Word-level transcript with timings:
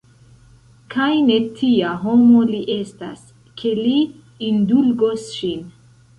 Kaj 0.93 1.09
ne 1.27 1.35
tia 1.59 1.91
homo 2.05 2.41
li 2.53 2.63
estas, 2.77 3.29
ke 3.61 3.75
li 3.83 3.93
indulgos 4.51 5.31
ŝin! 5.37 5.63